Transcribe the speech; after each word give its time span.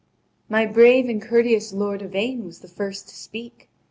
My 0.49 0.65
brave 0.65 1.07
and 1.09 1.21
courteous 1.21 1.71
lord 1.73 2.01
Yvain 2.01 2.43
was 2.43 2.61
the 2.61 2.67
first 2.67 3.07
to 3.09 3.15
speak. 3.15 3.69